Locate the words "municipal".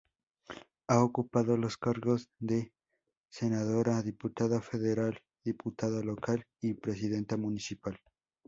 7.37-7.99